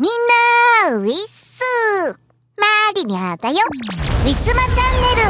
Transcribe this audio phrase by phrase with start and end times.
[0.00, 0.10] みん
[0.90, 2.14] な、ウィッス
[2.56, 2.64] マ
[2.94, 3.56] リニャだよ。
[4.24, 5.22] ウィスマチャンネ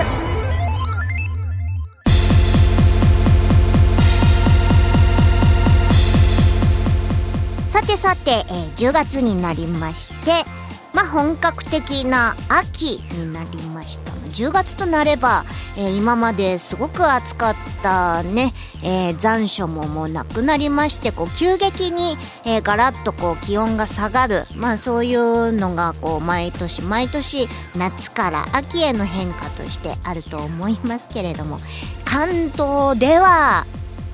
[7.65, 7.71] ル。
[7.71, 10.45] さてさて、えー、10月になりまして
[10.93, 14.07] まあ本格的な秋になりました。
[14.29, 15.45] 10月となれば、
[15.76, 18.52] えー、今まですごく暑かったね、
[18.82, 31.58] えー、残暑ももうなくなりましてこう急激に、えー、ガラッとこう気温が下がるまあそういうのがこう毎年毎年夏から秋への変化としてあると思いますけれども
[32.05, 33.66] 関東では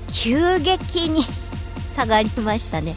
[0.09, 1.23] 急激に
[1.95, 2.95] 下がりましたね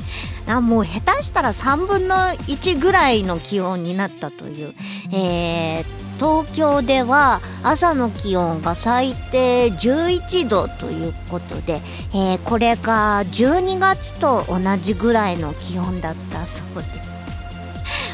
[0.48, 4.74] あもう下手したら3分の1ぐらいの気温になったという、
[5.14, 5.84] えー、
[6.18, 11.82] 東京では朝の気温が最低11度ということで、
[12.14, 17.18] えー、これが12月と同じぐらいの気温だったそうです。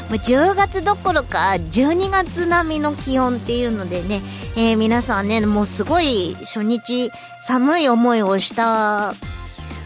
[0.08, 4.20] もう10月どころか12月並みの気温っていうのでね、
[4.56, 7.10] えー、皆さんねもうすごい初日
[7.42, 9.14] 寒い思いをした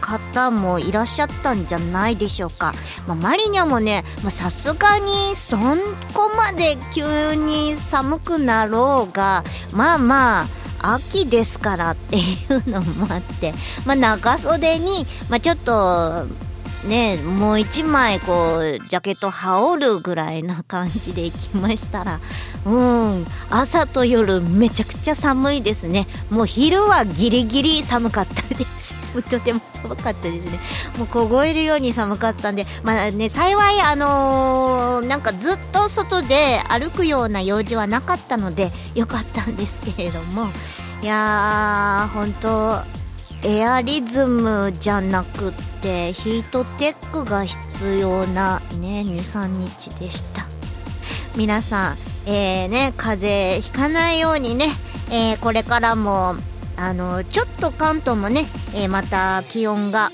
[0.09, 2.73] 方もいらっしゃったんじゃないでしょうか。
[3.07, 5.79] まあ、マリニャもね、さすがにそん
[6.13, 9.43] こまで急に寒くなろうが、
[9.73, 10.47] まあまあ、
[10.81, 13.53] 秋ですからっていうのもあって、
[13.85, 16.25] まあ、長袖に、まあ、ちょっと
[16.87, 22.19] ねもう一枚こうジャケット羽織るぐらいな感じで行きましたら
[22.65, 28.88] うん朝と夜めちゃくちゃ寒いですねもう昼はギリギリ寒かったです
[29.29, 30.59] とても寒かったですね。
[30.97, 40.49] もう凍えるように寒かったんでまあね幸いあのー、なんかずっと外で歩くような用事はなかったのでよかったんですけれども。
[41.01, 42.81] いやー本当
[43.47, 45.51] エアリズムじゃなくっ
[45.81, 50.45] てヒートテックが必要なね23日でした。
[51.37, 54.67] 皆さんえーね風邪ひかないようにね、
[55.09, 56.35] えー、これからも
[56.79, 60.11] あのちょっと関東もね、えー、また気温が、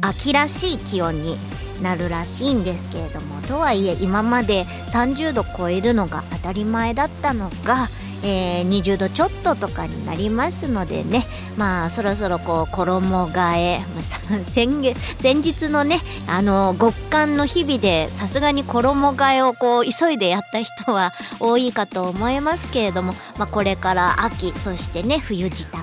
[0.00, 1.36] 秋らしい気温に
[1.82, 7.86] なるらしいんですけれどもとはいえ今まで30度超えるのが当たり前だったのが
[8.24, 11.26] えー、20度ちょっととかになりますのでね。
[11.56, 13.80] まあそろそろこう衣替え、
[14.46, 25.78] 先月先日のねあの極寒の日々でさすがに衣替えをこう急いでやった人は多いかと思いますけれども、まあ、これから秋そしてね冬支度、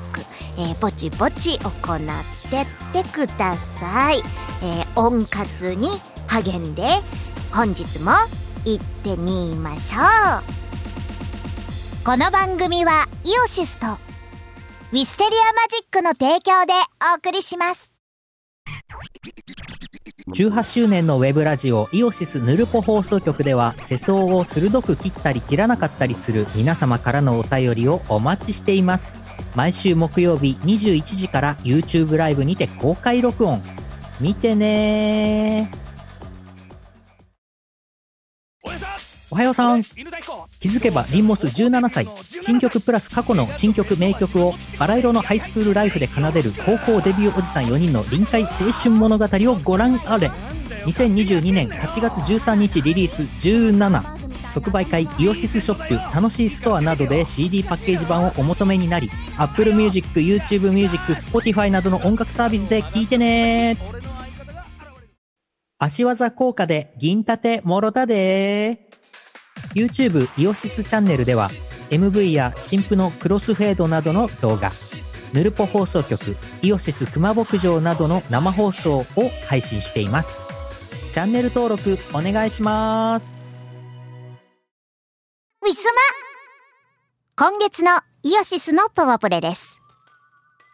[0.58, 4.22] えー、ぼちぼち行ってってください、
[4.64, 5.90] えー、温活に
[6.28, 6.88] 励んで
[7.52, 8.12] 本日も
[8.66, 10.65] 行ってみましょう。
[12.06, 16.74] この番組はイオシスとウィステリアマジックの提供で
[17.12, 17.92] お送りします。
[20.28, 29.20] 18周年のウェブラジオイオシスヌルポ放送局では世相を鋭く切ったり切らなかったりする皆様からのお便りをお待ちしています。
[29.56, 33.64] 毎週木曜日21時から YouTube ライブにて公開録音。
[34.20, 35.72] 見てね
[39.36, 39.84] おはようさん。
[39.84, 42.08] 気づけばリンモス17歳。
[42.40, 50.32] 新曲プラス過去の新曲名曲をバラ色のハイスクールライフで奏でる高校デビューおじさん4人の臨海青春物語をご覧あれ。
[50.86, 63.78] 2022年8月13日リリース17即売会イオシスショップ楽しいストアなどで CD パッケージ版をお求めになり Apple Music、YouTube Music、Spotify などの音楽サービスで聴いてね。
[65.78, 68.85] 足技効果で銀盾もろたで。
[69.76, 71.52] YouTube イオシスチャンネルでは
[71.90, 74.72] MV や新婦のクロスフェードなどの動画
[75.34, 76.22] ヌルポ放送局
[76.62, 79.06] イオシス熊牧場などの生放送を
[79.48, 80.48] 配信しています。
[81.12, 83.42] チャンネル登録お願いします。
[85.62, 85.84] ウィス
[87.36, 87.50] マ。
[87.50, 87.92] 今月の
[88.24, 89.82] イオシスのパワープレです。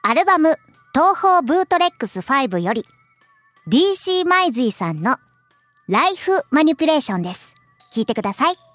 [0.03, 0.56] アルバム
[0.94, 2.84] 東方ブートレックス5より
[3.67, 5.17] DC マイズイさんの
[5.88, 7.56] ライフマニピュレーションです。
[7.91, 8.71] 聞いてください。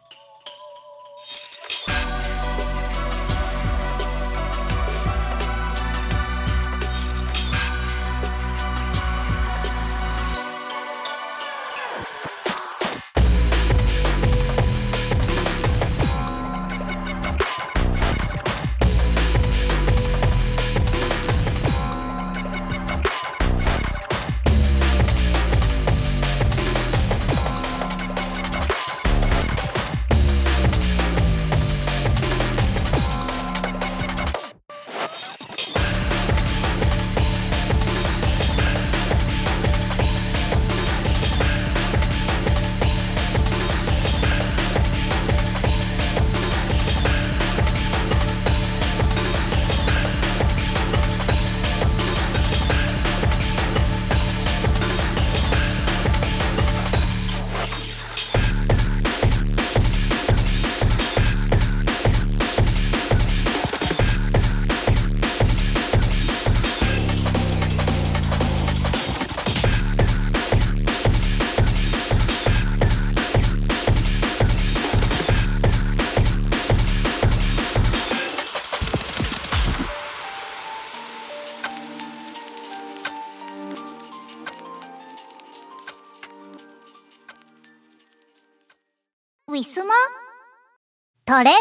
[91.36, 91.54] トレン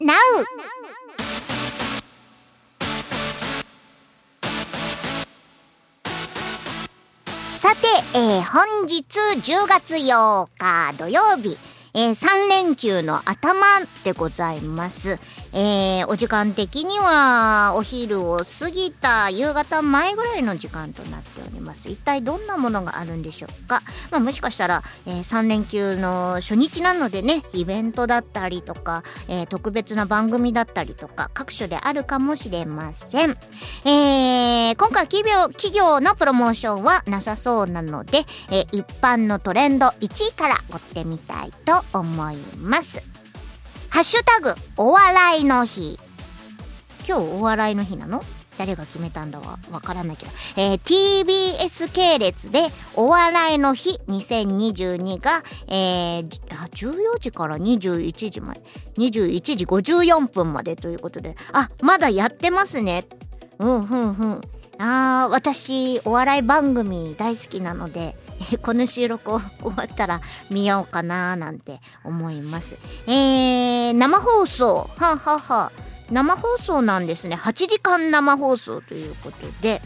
[0.00, 0.18] ドナウ
[7.56, 7.86] さて、
[8.18, 11.56] えー、本日10月8日土曜日、
[11.94, 15.18] えー、3連休の頭でございます。
[15.52, 21.88] えー、お時間的にはお昼を過ぎた夕方前ぐらいの時間となっております。
[21.88, 33.36] 一体どんなものがあるんでしょうか、まあ、もしかしたら、えー、3連休の初日なのでねイベントだったりとか、えー、特別な番組だったりとか各所であるかもしれません、
[33.84, 43.17] えー、今回企業企業のプロモーションはなさそうなので、え、一般のトレンド1位から追ってみたいと思います。
[43.90, 45.98] ハッシュタグ、お笑いの日。
[47.08, 48.22] 今日お笑いの日なの？
[48.58, 50.32] 誰が決めたんだわ、わからないけど。
[50.56, 58.60] えー、TBS 系列で、お笑いの日2022が、えー、14時から21時まで、
[58.98, 63.04] 21時54分までということで、あ、まだやってますね。
[63.58, 64.40] うん、うん、うん。
[64.78, 68.16] あー、私、お笑い番組大好きなので、
[68.62, 72.76] この収録を終わったら見ようかななんて思います。
[73.06, 75.72] えー、生放送、ははは
[76.10, 77.36] 生放送なんですね。
[77.36, 79.82] 8時間生放送ということで、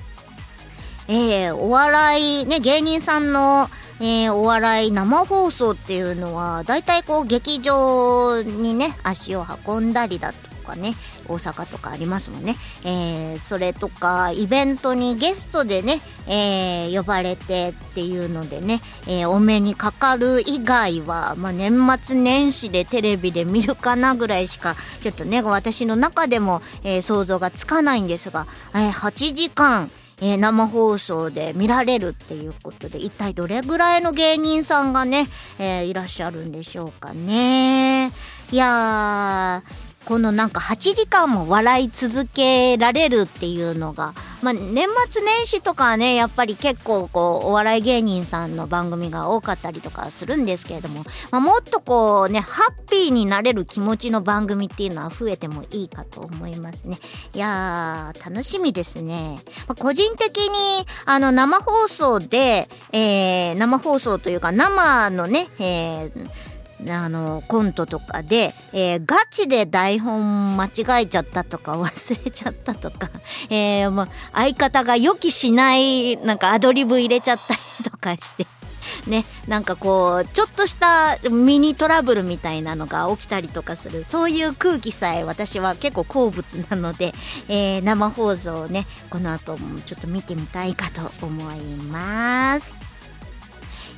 [1.09, 3.69] えー、お笑い、ね、芸人さんの、
[4.01, 10.95] えー、お笑い生放送っていうのは、だいたいこう劇場にね、足を運んだりだとかね、
[11.29, 21.73] 大阪とかありますもんね、えー、それとかイベントにゲストでね、えー、呼ばれてっていうのでね、えー、お目にかかる以外は、まあ、年
[22.03, 29.91] 末年始でテレビで見るかなぐらいしかちょっとね私の中でも、えー、想像がつかないんですが、えー、8時間
[30.23, 35.27] えー、生放送で見られるっていうことで一体どれぐらいの芸人さんがね、
[35.59, 38.13] えー、いらっしゃるんでしょうかね。
[38.53, 39.65] いや
[40.05, 56.99] このなんか8時間も笑い続けられるっていうのが、まあ、年末年始とかはねやっぱり結構こうお笑い芸人さんの番組が多かったりとかするんですけれども、まあ、もっとこうねハッピーになれる気持ちの番組っていうのは増えてもいいかと思いますね。
[57.35, 59.39] いやー楽しみですね、
[59.69, 66.52] まあ、個人的にあの生放送で、えー、生放送というか生のね、えー
[66.89, 73.11] あのコントとかで、えー、ガチで台本間違えちゃったとか 忘れちゃったとか、
[73.51, 78.47] えーま、相方が予期しないなんかアドリブ入れちゃったりとかして
[79.07, 87.13] ね、なんかこうちょっとしたミニトラブルみたいなのが起きたりとかするそういう空気さえ私は結構好物なので、
[87.49, 91.61] えー、生放送をねこの後もちょっと見てみたいかと思い
[91.91, 92.71] ます。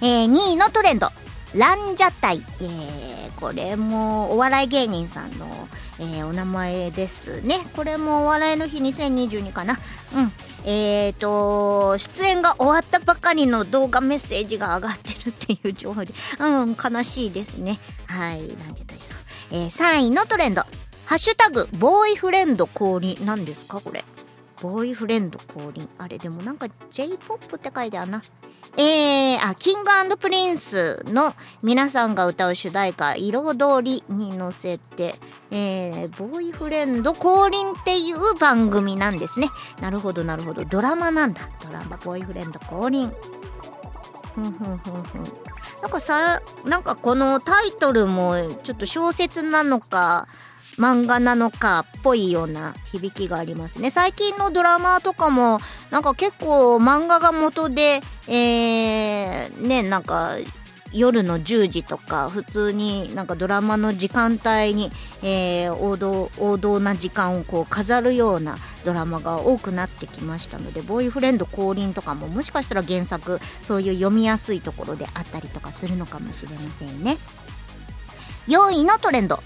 [0.00, 1.08] えー、2位のトレンド
[1.54, 5.46] ランジャタイ、えー、これもお笑い芸人さんの、
[6.00, 7.60] えー、お名前ですね。
[7.76, 9.78] これもお笑いの日2022かな。
[10.14, 10.32] うん。
[10.66, 16.12] えーと出演が終わったばかりの動画メッセージが上がってるっていう情報で。
[16.40, 17.78] うん悲しいですね。
[18.06, 19.18] はいランジャタイさん、
[19.52, 20.62] えー、3位のトレンド。
[21.06, 24.04] ハッシュタグボーイフレンド降臨何ですかこれ。
[24.64, 28.22] ボーイフレンド降臨あれでもなんか J-POP って書いてあるな
[28.78, 35.16] えー、あ、 King & Prince の皆さんが歌う主題歌、彩りに乗せて、
[35.50, 39.48] えー、ボーイフレンド降臨っていう番組なんですね。
[39.80, 40.64] なるほど、なるほど。
[40.64, 41.42] ドラマなんだ。
[41.62, 43.12] ドラマ、ボーイフレンド降臨。
[44.34, 45.24] ふんふんふんふん。
[45.82, 50.26] なんかさ、なんかこのタイトルもちょっと小説なのか、
[50.78, 53.90] 漫画なのかっぽいような響きがありますね。
[53.90, 60.36] 最近のドラマとかもなんか結構漫画が元でえー、ねなんか
[60.94, 64.90] 夜の10時とか普通になんかドラマの時間帯に、
[65.22, 77.16] えー、王道王道な時間をこう飾るようなドラマが多くなってきましたのでボーイフレンド降臨とかももしかしたら原作そういう読みやすいところであったりとかするのかもしれませんね。
[78.46, 79.40] 4位のトレンド。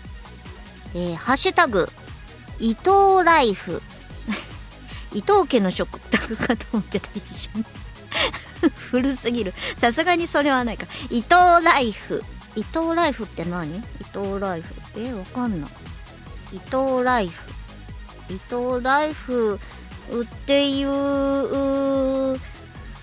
[0.95, 1.88] えー、ハッシュタグ、
[2.59, 3.83] 伊藤ライフ。
[5.14, 7.64] 伊藤家の食卓かと思ってた一緒に。
[8.90, 9.54] 古すぎる。
[9.76, 10.87] さすがにそれはないか。
[11.11, 12.25] 伊藤ライフ。
[12.57, 13.76] 伊藤ライフって何？
[13.76, 13.80] 伊
[14.12, 14.75] 藤ライフ？
[14.97, 15.71] えわかんない。
[16.52, 17.50] 伊藤ライフ。
[18.30, 19.61] 伊藤ライフ
[20.12, 22.38] っていう、っ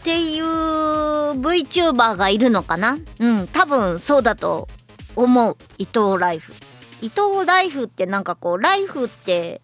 [0.03, 2.97] ていう VTuber がいるのかな？
[3.19, 4.67] うん、多分そうだと
[5.15, 5.57] 思う。
[5.77, 6.53] 伊藤ライフ。
[7.01, 9.61] 伊藤ライフってなんかこうライフって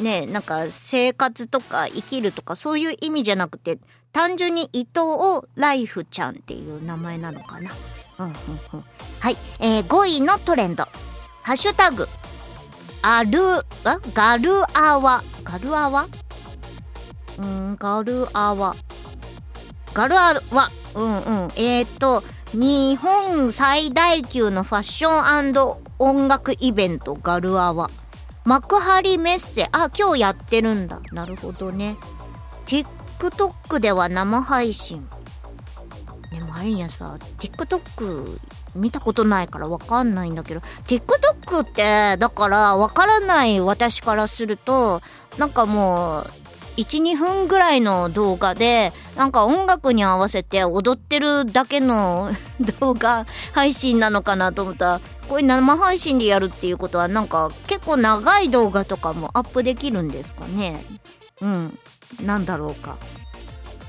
[0.00, 3.78] ねなんか生活とか生きるとかそういう意味じゃなくて
[4.12, 7.70] 単純に伊藤ライフちゃんっていう名前なのかな。
[8.18, 8.32] うんうん
[8.72, 8.84] うん。
[9.20, 10.88] はい、えー、5位のトレンド
[11.42, 12.08] 「ハッシュタグ
[13.02, 13.38] ある
[13.84, 15.22] あガルアワ。
[15.44, 16.08] ガルアワ？
[17.38, 18.74] うんガルアワ。
[19.94, 20.70] ガルアワ。
[20.94, 21.52] うんうん。
[21.56, 25.26] えー、と日本最大級のファッション
[25.98, 27.90] 音楽イベントガルアワ。
[28.44, 29.68] 幕張メッセ。
[29.72, 31.00] あ今日やってるんだ。
[31.12, 31.96] なるほどね。
[32.66, 35.08] TikTok では生配信。
[36.32, 38.38] ねマリアさ TikTok
[38.74, 40.60] 見たことないからわかんないんだけど。
[40.86, 45.00] TikTok ってだからわからない私からすると
[45.38, 46.26] なんかもう
[46.76, 52.32] 12分ぐらいの動画でなんか音楽に合わせて踊ってるだけの
[52.80, 60.84] 動画配信なのかなと思ったらこれ生配信でやるっていうことはなんか結構長い動画とかもアップできるんですかね？
[61.40, 61.78] うん。
[62.22, 62.96] なんだろうか。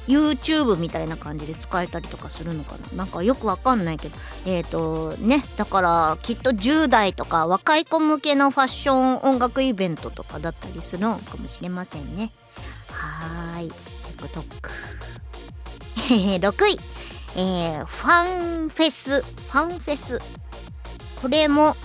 [0.08, 2.98] YouTube みたいな感じで使えたりとかするのかな？
[3.00, 4.18] なんかよくわかんないけど。
[4.46, 12.32] えっ、ー、とねだからきっと10代とか若い子向けのファッション音楽イベントとかだったりするのかもしれませんね。
[12.98, 13.72] はーい。
[14.18, 14.44] TikTok
[16.40, 16.80] 6位。
[17.36, 19.22] えー、ファンフェス。
[19.22, 20.20] ファンフェス。
[21.22, 21.76] これも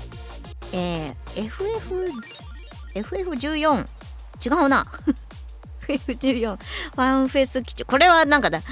[0.72, 2.10] えー、FF
[2.94, 3.86] FF14
[4.44, 4.86] 違うな。
[5.86, 7.84] F14 ファンフェス基地。
[7.84, 8.62] これはなんかだ。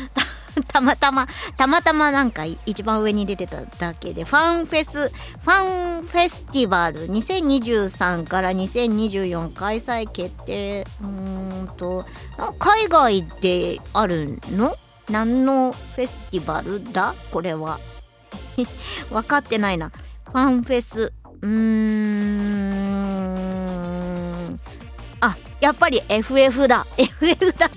[0.68, 1.26] たまたま
[1.56, 12.04] たまたまなんか一番上に出てただけでファンフェスファンフェスティバル2023から2024開催決定うーんと
[12.58, 14.76] 海外であるの？
[15.08, 17.14] 何のフェスティバルだ？
[17.32, 17.78] これは。
[19.10, 19.90] 分かってないな。
[20.26, 21.48] ファンフェスうー
[24.50, 24.60] ん。
[25.20, 26.86] あやっぱり FF だ。
[26.96, 27.66] FF だ。
[27.66, 27.70] っ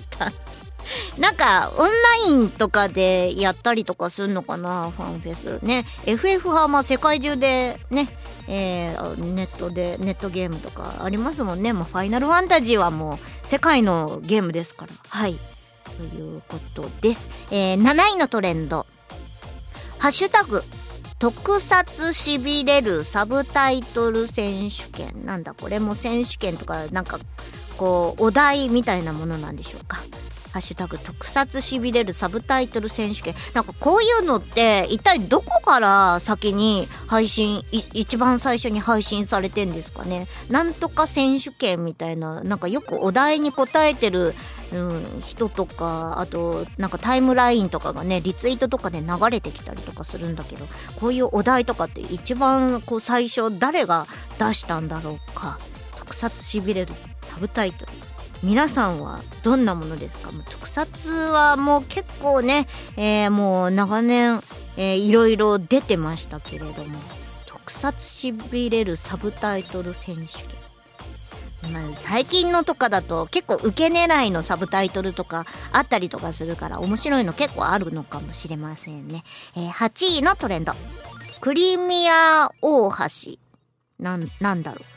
[1.18, 1.92] なんかオンラ
[2.28, 4.90] インとかでやったりとかするのかな？
[4.90, 5.64] ファンフェス。
[5.64, 5.86] ね。
[6.06, 8.08] FF はまあ世界中でね。
[8.46, 11.72] えー、ネットでネットゲームとかありますもんね。
[11.72, 14.92] もうファイナルファンタジーはもう世界のゲームですから。
[15.08, 15.36] はい。
[15.96, 18.84] ということです、えー、7位のトレンド。
[19.98, 20.62] ハッシュタグ。
[21.20, 25.24] 特撮しびれるサブタイトル選手権。
[25.24, 25.78] なんだこれ？
[25.78, 27.20] も選手権とかなんか
[27.78, 30.02] こうお題みたいなものなんでしょうか？
[30.54, 33.34] ハッシュタグ特撮しびれるサブタイトル選手権。
[33.54, 40.28] なんかこういうのって一体どこから先に配信一番最初に配信されてんですかね？
[40.48, 44.36] なんとか選手権みたいななんかよくお題に答えてる、
[44.72, 50.68] うん、人とかあとなんかタイムラインとかがねリツイートとかで流れてきたりとかするんだけど
[51.00, 54.06] こういうお題とかって一番こう最初誰が
[54.38, 55.58] 出したんだろうか？
[55.98, 57.92] 特撮しびれるサブタイトル。
[58.44, 60.30] 皆さんはどんなものですか？
[60.50, 64.42] 特撮はもう結構ね、えー、もう長年、
[64.76, 66.98] えー、いろいろ出てましたけれども
[67.46, 70.22] 特撮しびれるサブタイトル選手
[71.62, 79.24] 権、まあ、最近のとかだと結構受け狙いのサブタイトルとかあったりとかするから面白いの結構あるのかもしれませんね、
[79.56, 80.72] えー、8位のトレンド。
[81.40, 83.38] クリミア大橋。
[83.98, 84.93] なんなんだろう。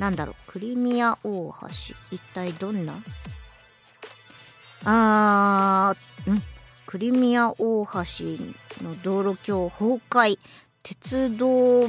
[0.00, 1.68] なんだろう、クリミア大橋。
[2.10, 2.94] 一体どんな？
[4.84, 6.42] あー、ん
[6.86, 7.92] クリミア大橋
[8.82, 10.38] の道路橋崩壊。
[10.82, 11.86] 鉄道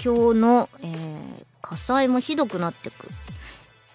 [0.00, 3.08] 橋の、えー、火災もひどくなってく。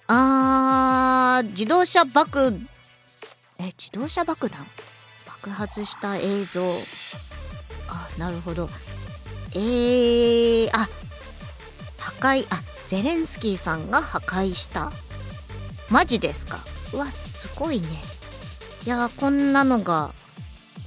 [0.08, 2.60] あー、自動車爆、
[3.60, 4.66] え、自動車爆弾？
[5.28, 6.62] 爆発した映像。
[7.88, 8.68] あ、なるほど。
[9.54, 10.90] えー、あ、
[12.02, 14.92] 破壊、あ、ゼレンスキーさんが破壊した。
[15.90, 16.60] マジですか？
[16.94, 17.88] うわすごいね。
[18.86, 20.10] いやこんなのが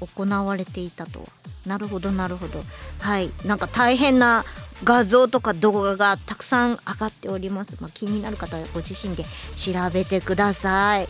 [0.00, 1.20] 行われていたと
[1.64, 2.64] なるほどなるほど。
[3.00, 3.30] はい。
[3.46, 4.44] なんか大変な
[4.82, 9.24] 画像とか動画がたくさん上がっております、まあ、気になる方はご自身で
[9.56, 11.06] 調べてください。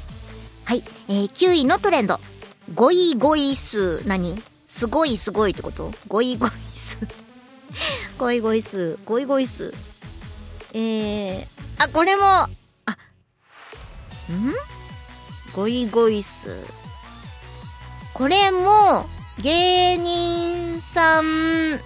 [0.66, 2.20] はい、えー、9位のトレンド。
[2.74, 4.40] ゴイゴイ数何？
[4.66, 5.92] すごいすごいってこと？
[6.08, 6.98] ゴイゴイ数
[8.18, 9.72] ゴイゴイ数ゴイゴイ数
[10.74, 11.46] えー、
[11.78, 12.48] あ、これも、あ、ん？
[15.54, 16.56] ゴイゴイス。
[18.12, 19.06] これも、
[19.40, 21.78] 芸人さん、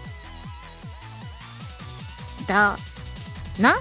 [2.47, 2.79] だ、
[3.59, 3.77] な？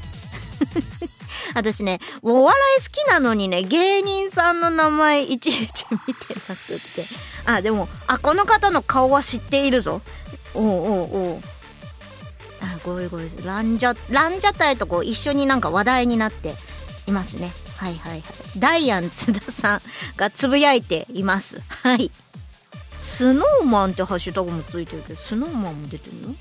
[1.55, 7.05] 私ね、お笑い好きなのにね、芸人さんの名前いちいち見てなくって。
[7.45, 10.01] あ、でも、あ、この方の顔は知っているぞ。
[10.53, 11.56] おうおうおう。
[12.87, 16.53] ごいごいランジャランジャタイとこう一緒になんか話題になって
[17.07, 17.51] いますね。
[17.77, 18.21] はいはいはい。
[18.57, 19.81] ダイアン津田さん
[20.15, 21.61] がつぶやいています。
[21.83, 22.09] はい。
[22.99, 26.35] スノーマンってハッシュタグもついてるけどスノーマンも出てるの？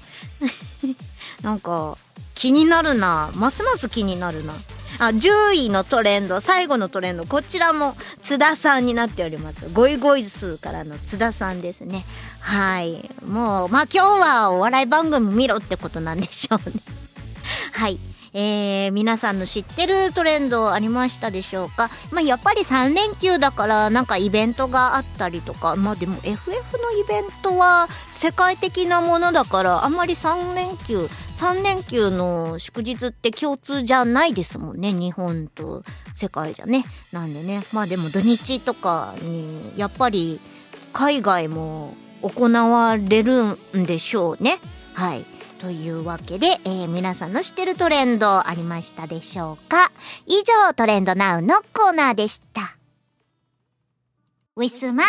[1.43, 1.99] なんか
[2.35, 3.31] 気になるな。
[3.35, 4.55] ますます気になるな。
[4.99, 6.41] あ10位のトレンド。
[6.41, 7.27] 最後のトレンド。
[7.27, 9.69] こちらも津田さんになっております。
[9.73, 12.05] ゴイゴイスーからの津田さんですね。
[12.47, 13.11] はい。
[13.25, 16.77] もうまあ今日はお笑い番組見ろってことなんでしょうね。
[17.75, 17.99] はい。
[18.39, 21.91] えー、皆さんの知ってるトレンドありましたでしょうか？
[22.13, 25.75] まあやっぱり3連休だからなんかイベントがあったりとか。
[25.75, 34.93] まあでも FF のイベントは世界的なものだからあんまり3連休3連休の祝日って共通じゃないですもんね。
[34.93, 35.83] 日本と
[36.15, 36.85] 世界じゃね。
[37.11, 37.65] なんでね。
[37.73, 40.39] まあでも土日とかにやっぱり
[40.93, 41.93] 海外も
[42.29, 44.59] 行われるんでしょうね。
[44.95, 45.25] はい。
[45.61, 49.91] というわけで、えー、皆さんの知ってるトレンドありましたでしょうか？
[50.27, 52.77] 以上トレンドナウのコーナーでした。
[54.57, 55.05] ウィスマ。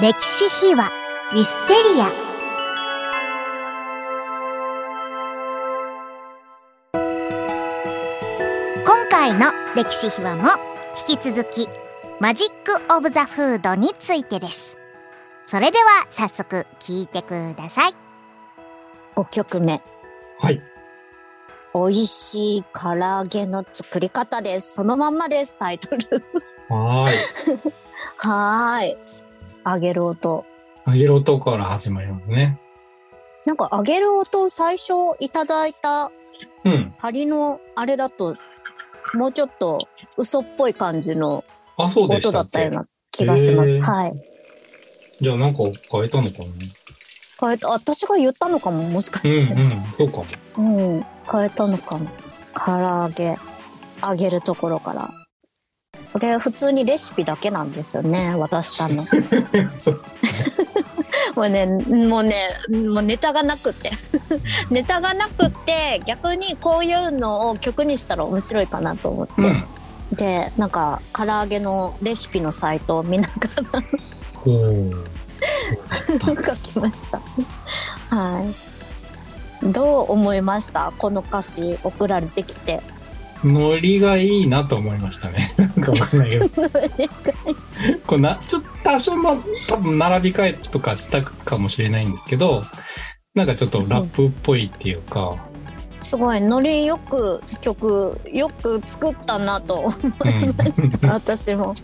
[0.00, 0.90] 歴史秘話。
[1.34, 2.10] ウィステリア。
[8.84, 10.48] 今回の歴史秘話も
[11.08, 11.68] 引き続き
[12.20, 14.76] マジック・オブ・ザ・フードについてです
[15.46, 17.92] それでは早速聞いてください。
[19.16, 19.80] 5曲目。
[20.38, 20.60] はい。
[21.72, 24.74] 美味しい唐揚げの作り方です。
[24.74, 26.06] そのまんまです、タイトル。
[26.68, 27.14] はい。
[28.28, 28.98] はい。
[29.64, 30.44] 揚げる音。
[30.86, 32.58] 揚げる音から始まりますね。
[33.46, 36.10] なんか揚げる音最初いただいた
[36.98, 38.36] 仮のあれだと、
[39.14, 39.88] もうちょっと
[40.18, 41.42] 嘘っぽい感じの
[41.78, 43.80] 音だったような気がします。
[43.80, 44.12] はい。
[45.20, 45.58] じゃあなんか
[45.90, 46.44] 変えたのかな？
[47.40, 49.52] 変えた、私が言ったのかも、もしかして。
[49.52, 50.24] うん、うん、そうかも。
[50.56, 50.60] う
[50.98, 52.08] ん、変えたのかも。
[52.54, 53.36] 唐揚げ、
[54.02, 55.10] 揚げるところから。
[56.12, 59.06] これ普通にレシピだけなんですよね、渡したの。
[61.36, 62.48] もうね、もうね、
[62.92, 63.92] もうネタがなくて。
[64.70, 69.42] ネタがなくて、逆にこういうのを曲にしたら面白いかなと思って。
[69.42, 69.62] うん、
[70.12, 73.32] で、なんか、唐揚げのレシピのサイトを見なが
[73.72, 73.82] ら
[76.56, 77.20] 書きました。
[78.16, 79.72] はい。
[79.72, 80.92] どう思いました？
[80.96, 82.80] この歌詞送られてきて。
[83.44, 85.54] ノリがいいなと思いましたね。
[85.58, 86.48] なんかわかんないけど。
[88.06, 92.64] これな、ちょっと多少の多分並び替えとかしたかもしれないんですけど、
[93.34, 95.36] なんかちょっとラップっぽいっていうか、
[96.00, 99.92] すごいノリよく曲よく作ったなと思い
[100.56, 101.74] ました、うん、私も。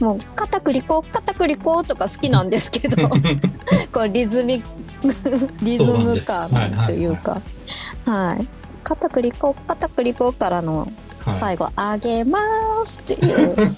[0.00, 3.08] もう「片栗粉片栗粉」とか好きなんですけど
[3.92, 4.62] こうリズミ
[5.62, 6.50] リズム感
[6.86, 7.40] というか。
[8.06, 8.48] はい
[8.82, 10.90] 「片栗粉片栗粉」からの
[11.30, 12.38] 最後「はい、あげま
[12.82, 13.76] す」っていう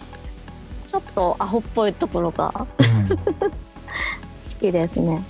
[0.87, 2.67] ちょっとアホっぽいところが 好
[4.61, 5.25] きですね。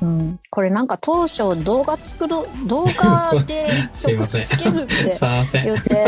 [0.00, 2.34] うん、これなんか当初動画作る
[2.66, 5.18] 動画で曲つけるって
[5.64, 5.98] 言って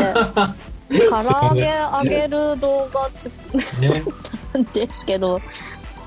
[1.09, 3.33] 唐揚げあげる動画作っ
[4.53, 5.40] たんですけど、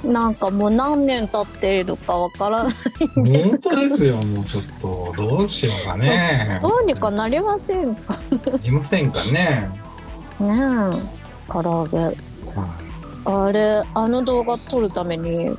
[0.03, 3.49] なんかもう何年経っているかわからないんです。
[3.49, 5.13] 本当ですよもうちょっと。
[5.17, 6.59] どうしようかね。
[6.61, 8.13] どうにかなりませんか？
[8.65, 9.69] いませんかね。
[10.39, 11.23] ねえ。
[11.51, 12.15] 唐揚げ、
[13.25, 15.51] あれあの動画撮るために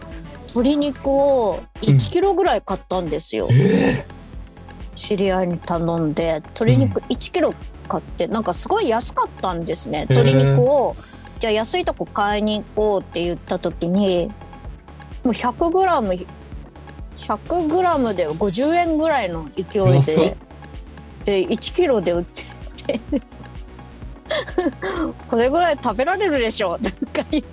[0.54, 3.52] 鶏肉を1キロぐらい買ったんですよ、うん。
[3.52, 7.52] えー、知り合いに頼んで鶏肉1キロ
[7.88, 10.06] 買って、なんかすごい安かったんですね。
[10.08, 10.94] 鶏肉を、
[11.40, 14.28] じゃあ安いとこ買いに行こうって言った時に
[15.24, 16.26] もう 100g
[17.12, 20.36] 100g で50円ぐらいの勢いで
[21.24, 22.44] で1キロで売って
[22.94, 23.00] て。
[25.28, 26.90] これぐらい食べられるでしょと
[27.22, 27.44] か言っ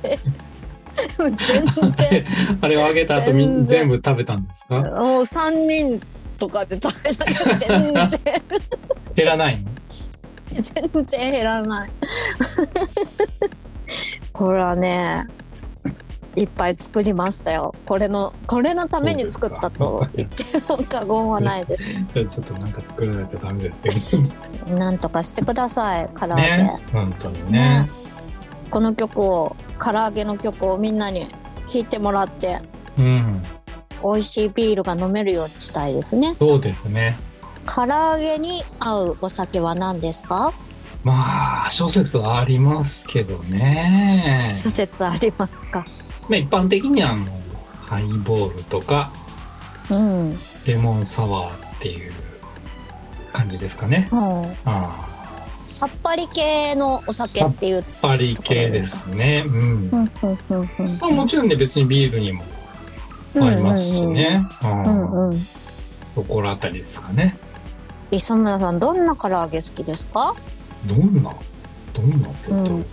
[0.00, 0.18] て
[1.08, 2.24] 全然。
[2.60, 4.80] あれをあげた後全全部食べたんですか？
[4.80, 4.86] もう
[5.22, 6.00] 3人
[6.38, 8.08] とかで食べたけど全然。
[9.14, 9.70] 減らないの？
[10.62, 11.90] 全然減らない。
[14.32, 15.26] これはね
[16.34, 17.74] いっぱい作りましたよ。
[17.86, 21.90] これのこれのために作ったと言っても過言はないです。
[21.92, 24.76] ちょっとなんか作らないとダメですけど。
[24.76, 27.58] なんとかしてください唐揚げ、ね、本当にね。
[27.58, 27.88] ね
[28.70, 31.28] この曲を唐揚げの曲をみんなに
[31.66, 32.60] 聴いてもらって、
[32.98, 33.42] うん、
[34.02, 36.34] 美味しいビールが飲めるようにしたいですね。
[36.38, 37.16] そうですね。
[37.68, 40.52] 唐揚げに合うお酒は何ですか？
[41.02, 44.38] まあ諸説ありますけどね。
[44.40, 45.84] 諸説ありますか。
[46.28, 47.24] まあ一般的にはあの
[47.86, 49.10] ハイボールとか、
[49.90, 50.34] うん、
[50.66, 52.12] レモンサワーっていう
[53.32, 54.08] 感じですかね。
[54.12, 55.08] うん、ああ
[55.66, 59.44] さっぱり系のお酒っていうさっぱり系ですね。
[59.46, 59.90] うん。
[59.90, 62.44] もちろんね別にビールにも
[63.34, 64.46] 合いますしね。
[64.62, 65.38] うんうん。
[66.14, 67.36] そこらあたりですかね。
[68.10, 70.34] 磯村さん、どんな唐揚げ好きですか？
[70.86, 71.34] どんな？
[71.92, 72.88] どんなってどういうこ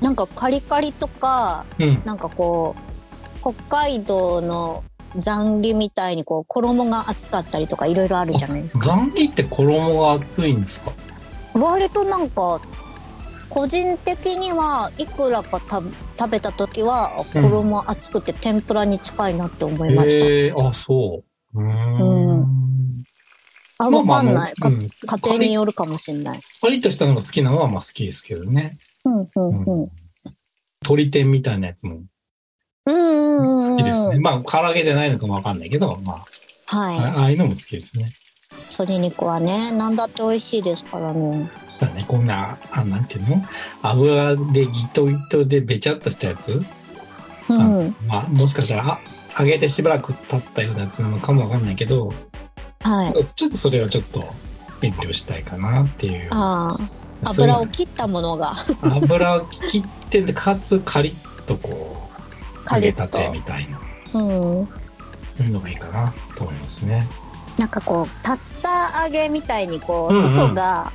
[0.00, 2.02] なんかカリカリとか、とうん。
[2.04, 2.76] なんかこ
[3.44, 4.84] う、北海道の
[5.16, 8.86] 残儀みたいにこう衣が厚かったりとかいろいろあるじゃないですか。
[8.86, 10.92] 残儀って衣が厚いんですか？
[11.60, 12.60] 割となんか、
[13.48, 15.82] 個人的にはいくらかた
[16.18, 20.24] 食べた時は衣厚くて天ぷらに近いなって思いました。
[20.26, 21.60] ええー、あ、そう。
[21.60, 22.40] うーん。
[22.42, 23.04] う
[23.78, 24.54] あ、わかんない。
[24.54, 24.90] かうん家
[25.24, 26.40] 庭によるかもしれない。
[26.60, 28.76] パリッとしたのが好きなのはまあ好きですけどね。
[29.04, 29.90] うん、うん、うん。
[30.82, 32.02] 鶏天みたいなやつも
[32.86, 33.76] うんうんうん。
[33.76, 34.18] 好きですね。
[34.18, 36.24] まあ、唐揚げじゃないのかもわかんないけど、まあ、
[36.66, 36.98] はい。
[36.98, 38.12] あああいうのも好きですね。
[38.70, 41.50] 鶏肉はね、なんだって美味しいですからね。
[41.80, 43.42] だね、こんな、あなんていうの？
[43.82, 46.62] 油でギトギトでべちゃっとしたやつ、
[47.48, 47.96] うん。
[48.06, 49.00] まあ、もしかしたら、あ
[49.38, 52.12] 揚げてしばらく経ったようなやつなのかもわかんないけど、
[52.82, 53.24] はい。
[53.24, 54.24] ちょっとそれはちょっと
[54.82, 56.28] 遠慮したいかなっていう。
[57.24, 62.08] 油を切ったものが 油を切ってで、かつカリッとこ
[62.70, 63.80] う、揚げたてみたいな、
[64.14, 64.68] うん。
[65.38, 67.06] そういうのがいいかなと思いますね。
[67.58, 68.12] なんかこう、竜
[68.62, 70.92] 田揚げみたいにこう、うんうん外が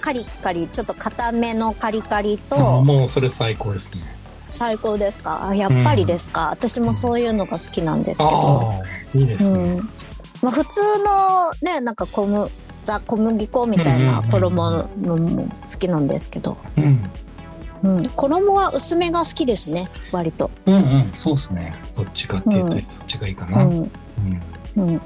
[0.00, 4.02] カリカリ、ちょっと固めのカリカリあと、もうそれ最高ですね。
[4.48, 5.48] 最高ですか？
[5.48, 8.72] あやっぱりですか、私もそういうのが好きなんですけど。
[9.16, 9.58] いいですね。
[9.58, 9.90] うん。
[10.42, 17.10] まあ普通のね、なんか小麦、ザ小麦粉みたいな衣のも好きなんですけど、うん。
[17.82, 20.52] うん、衣は薄めが好きですね、割と。
[20.66, 21.74] うんうん、そうですね。
[21.96, 23.64] どっちかっていうと、うんどっちがいいかな。
[23.64, 23.90] うん。
[24.76, 25.00] うん。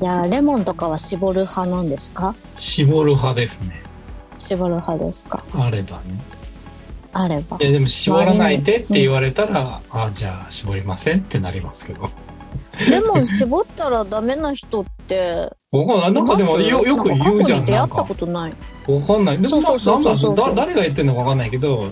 [0.00, 0.04] うん。
[0.04, 2.34] いや、レモンとかは絞る派なんですか？
[2.56, 3.82] 絞る派ですね。
[4.38, 5.42] 絞る派ですか？
[5.56, 6.02] あればね。
[7.12, 7.64] あればい。
[7.64, 12.08] や、でも絞らないでって言われたら、あじゃあ絞りませんってなりますけど。
[12.90, 16.12] レモン絞ったらダメな人ってわかんない。
[16.12, 17.64] なんかでもよよく言うじゃん。
[17.64, 18.52] なんか過去に出会ったことない。
[18.88, 19.38] わかんない。
[19.38, 21.84] でもそうそうそうそうななんだ誰が言ってるのかわかんないけど、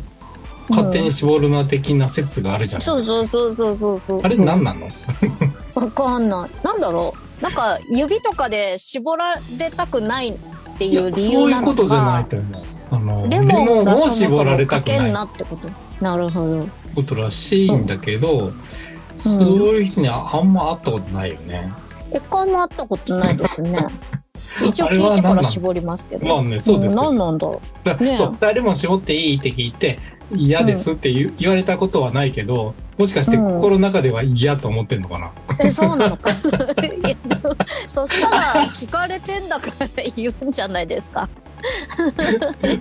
[0.71, 2.83] 勝手に絞るな的な説があるじゃん。
[2.83, 4.21] そうそうそうそうそうそう。
[4.25, 4.88] あれ何なの？
[5.75, 6.65] わかんない。
[6.65, 7.32] なんだろう？
[7.42, 10.38] なんか指とかで絞られたくないっ
[10.78, 12.31] ていう理そういう由なのことじゃないか。
[12.31, 12.62] と思う。
[12.92, 15.68] あの、レモンがをそもそ絞られもかけんなってこと。
[16.02, 16.68] なるほど。
[16.94, 18.52] ことらしいんだけど、
[19.16, 19.42] そう
[19.76, 21.72] いう人にああんま会ったことないよね。
[22.14, 23.78] 一回も会ったことないですね。
[24.67, 26.27] 一応聞いてから絞りますけど。
[26.27, 29.99] まあね、そうです何なんだろねだそう、誰も絞っていいって聞いて、
[30.35, 35.27] 嫌ですって言,、言われたことはないけど、もしかして心の中では嫌と思ってんのかな？
[35.27, 35.31] う。
[35.61, 36.31] え、そうなのか？
[37.87, 38.38] そしたら
[38.69, 41.29] 聞かれてんだから言うんじゃないですか？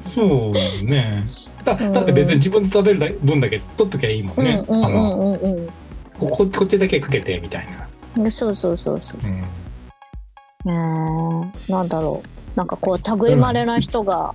[0.01, 0.51] そ
[0.83, 1.23] うね。
[1.63, 5.67] だうんだって別に自分で食べる分だけ取っときゃいいもんうんね。
[6.19, 7.87] こっちだけかけてみたいな。
[8.23, 8.31] うん。
[8.31, 9.21] そうそうそうそう。
[9.23, 9.43] うん
[10.65, 12.57] えー、なんだろう。
[12.57, 14.33] なんかこう、類まれな人が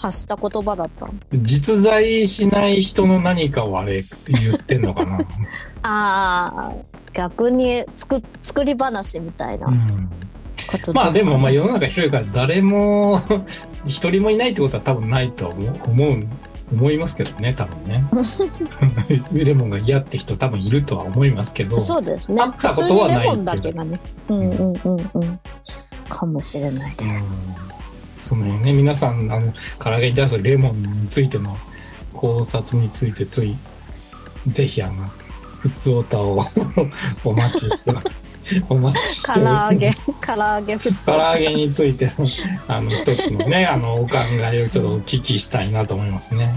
[0.00, 1.08] 発した言葉だった。
[1.32, 5.18] 実在しない人の何かをあれ言ってんのかな？
[5.82, 6.72] ああ、
[7.16, 10.10] 逆に作作り話みたいなうん
[10.94, 13.20] まあでもまあ世の中広いから誰も
[13.86, 16.26] 一人もいないってことは多分ないと思う思う
[16.72, 18.04] 思いますけどね多分ね
[19.32, 22.52] レモンが嫌って人多分いるとは思いますけどそうですね会っ。
[22.58, 24.00] た普ことはない通にレモンだけがね。
[24.28, 25.40] うんうんうんうん。
[26.08, 27.38] かもしれないです。
[27.48, 27.66] うん
[28.26, 31.56] その辺ね皆さんあの唐揚げに対するレモンについての
[32.12, 33.56] 考察についてつい
[34.48, 35.08] ぜひあの
[35.60, 36.42] 普通オタを
[37.24, 37.92] お待ちして
[38.68, 41.12] お待ちして唐揚げ、唐揚げ普通唐。
[41.12, 42.26] 揚げについての
[42.68, 44.16] あの一つのねあのお考
[44.52, 46.54] えをちょっとお聞きしたいなと思いますね。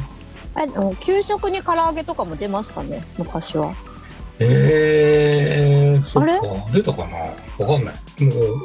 [0.62, 3.74] え、でも給食に唐揚げとかも出ましたね、昔は。
[4.40, 6.32] えー、そっか
[6.74, 7.66] 出たかな？
[7.66, 8.24] わかんない。
[8.24, 8.64] もう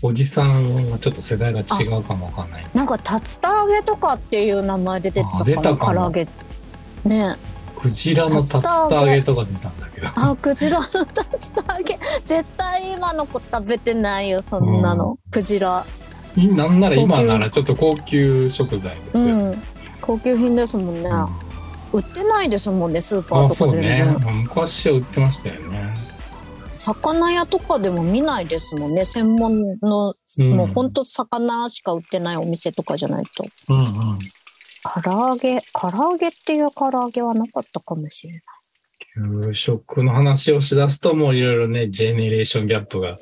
[0.00, 1.64] おじさんはちょっと世代が違
[1.98, 2.66] うかもわかんない。
[2.72, 3.02] なんか竜
[3.40, 6.28] 田揚げとかっていう名前で出てたかな、唐揚げ。
[7.04, 7.36] ね
[7.80, 10.08] クジラの竜田揚げとか出たんだけど。
[10.14, 10.92] あ、クジラの竜
[11.62, 11.98] 田揚げ。
[12.24, 15.18] 絶対今の子食べてないよ、そんなの。
[15.30, 15.84] クジラ。
[16.36, 19.24] なんなら今ならちょっと高級食材ですよ。
[19.24, 19.62] うん。
[20.00, 21.08] 高級品ですもんね。
[21.92, 24.34] 売ってないですもんね、スーパーあとそうねか全然。。
[24.42, 26.08] 昔は売ってましたよね。
[26.70, 29.04] 魚屋とかでも見ないですもんね。
[29.04, 33.46] 専門の、うんもうほんと魚しか売ってないお店とかじゃないと。
[33.68, 34.18] うんうん。
[35.02, 38.42] 唐揚げ、唐揚げっていう唐揚げはなかったかもしれない。
[39.44, 43.18] 給食の話をしだすともういろいろね、ジェネレーションギャップが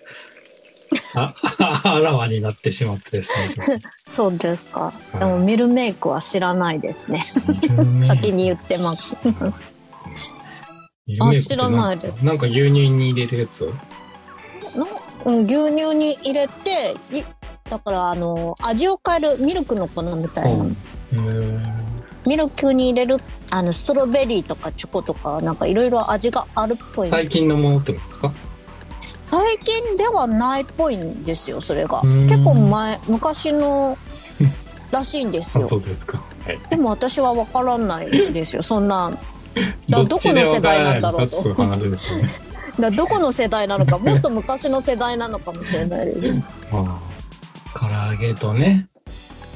[1.15, 1.35] あ
[1.85, 4.85] あらわになってしまってですね そうですか。
[4.85, 7.33] はいでもミルメイクは知らないですね。
[7.35, 8.03] と。
[8.03, 9.17] 先に言ってます。
[9.25, 13.73] ミルメイクって知らないですなんか牛乳に入れるやつ
[14.75, 14.87] の、
[15.25, 17.23] うん、牛乳に入れてい
[17.69, 20.67] だからあの味を変えるミルクの粉みたいな、
[22.27, 23.19] ミルクに入れる
[23.51, 27.09] あのストロベリーとかチョコとかなんかいろいろ味があるっぽい。
[27.09, 28.33] 最近のものってことですか？
[29.23, 32.01] 最近ではないっぽいんですよそれが。
[32.03, 32.23] うん。
[32.27, 33.97] 結構前昔の
[34.91, 36.19] らしいんです あ、よそうですか。
[36.45, 36.59] はい。
[36.71, 39.11] でも私は分からないですよそんな。
[39.89, 41.37] だどこの世代なんだろうと。
[42.79, 46.09] だどこの世代なのかもっと昔の世代なのかもしれない
[46.71, 48.79] 唐揚げとね、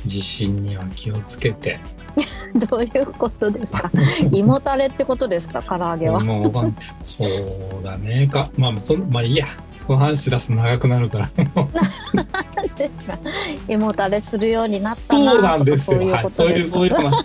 [0.06, 1.78] 地震には気をつけて。
[2.68, 3.90] どういうことですか？
[4.32, 5.62] 胃もたれってことですか？
[5.62, 7.28] 唐揚げはそ
[7.80, 8.26] うだね。
[8.26, 9.46] か、まあ、そんまあいいや。
[9.86, 11.30] この話出すと長くなるから。
[13.68, 16.00] 胃もたれするようになったそうななんとですよ。
[16.10, 16.28] か？
[16.30, 16.60] そういうはい。
[16.62, 17.24] そういう、ことですそういう話。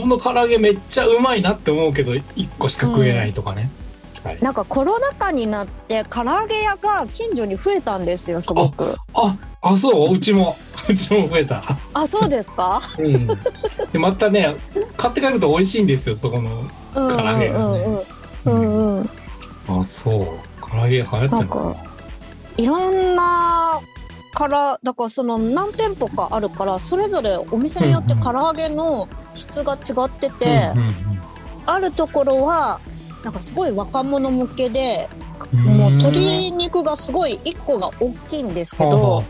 [0.00, 3.70] この唐揚げめっちゃうまいなって思うけど、一個しか食えないとかね。
[4.26, 4.38] はい。
[4.42, 10.14] なんかコロナ禍になって唐揚げ屋が近所に増えたんですよすごくあ、あ、そう？
[10.14, 10.56] うちも。
[10.88, 11.62] うちも増えた。
[11.94, 12.80] あそうですか？
[12.98, 13.26] うん。
[13.92, 14.54] で、またね、
[14.96, 16.50] 買って帰ると美味しいんですよ、そこの。
[16.94, 17.84] 唐揚げがね
[18.44, 19.10] うんうんうんうん
[19.68, 20.24] あ、そう。
[20.70, 21.76] 唐揚げ流行ってんの？
[22.56, 23.80] いろんな
[24.32, 30.94] からだからその何店舗かあるからそれぞれお店によって唐揚げの質が違ってて、うんうん
[31.68, 32.78] あるところは
[33.26, 35.08] なんかすごい若者向けで
[35.52, 35.76] うん。
[35.78, 39.24] もう鶏肉がすごい1個が大きいんですけど、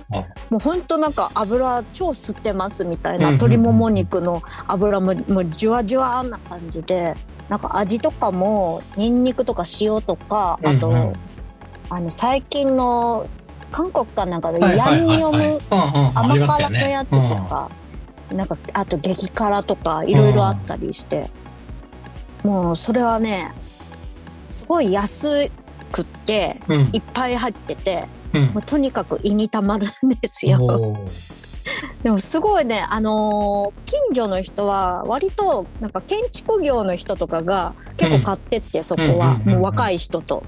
[0.50, 7.14] もうほんとなんか油超吸ってますみたいな鶏もも肉の油ももうジュワジュワな感じで
[7.48, 11.14] なんか味とかもニンニクとか塩とかあと、
[11.88, 13.26] あの最近の
[13.70, 15.58] 韓国かなんかでヤンニョム
[16.14, 17.70] 甘辛のやつとか、
[18.30, 21.30] なんかあと激辛とかいろいろあったりして、
[22.44, 23.52] もうそれはね
[24.50, 25.50] すごい安
[25.92, 26.80] くってうん。
[26.80, 28.42] うんいっぱい入っててうん。
[28.46, 30.96] もうとにかく胃にたまるんですよ。
[32.02, 40.42] でもすごいね、あのー近所の人は割となんか建築業の人とかが結構買ってって、そこは、うんうんうんうんもう若い人と。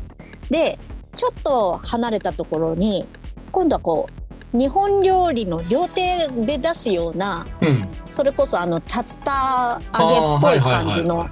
[0.51, 0.79] で
[1.17, 3.07] ちょっと離れたところに
[3.51, 4.09] 今度はこ
[4.55, 7.89] う日本料理の料亭で出すようなうん。
[8.09, 8.85] それこそあの竜
[9.25, 11.29] 田揚げっぽい感じの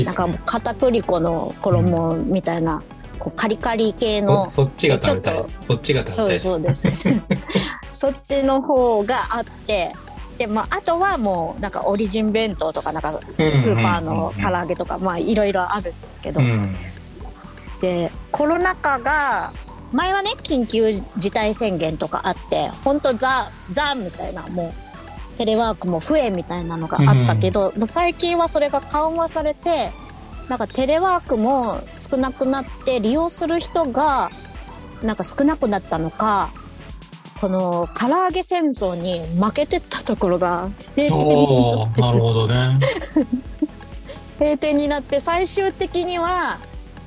[0.00, 2.82] いいなんかもう片栗粉の衣みたいな、
[3.18, 4.42] こうカリカリ系の。
[4.42, 5.44] おそっちが食べたい。
[5.60, 6.82] そっちが食べたそいうです。
[6.82, 7.92] そうです。
[7.92, 9.92] そっちの方があって、
[10.38, 16.74] でまああとはもうなんかオリジン弁当とかなんかスーパーの唐揚げとかまあいろいろあるんですけど、うん。
[17.80, 19.52] でコロナ禍が
[19.92, 24.85] 前はね緊急事態宣言とかあって本当ザザみたいなもう
[25.36, 29.90] テレワークも増えみたいなのがあったけど、もう最近はそれが緩和されて
[30.48, 34.30] なんかテレワークも少なくなって利用する人が
[35.02, 36.50] なんか少なくなったのか
[37.40, 42.78] この唐揚げ戦争に負けてったところが閉店になってるほどね。
[44.38, 46.58] 閉店になって 最終的には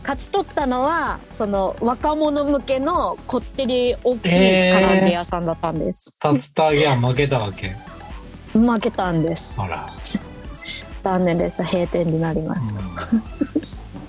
[0.04, 4.30] 勝ち取ったのはその若者向けのこってり大きい唐
[4.96, 7.76] 揚げ屋さんだったんです、竜田揚げは負けたわけ？
[8.54, 9.62] 負けたんです。
[9.62, 9.90] あら。
[11.04, 11.64] 残念でした。
[11.64, 12.82] 閉店になりました、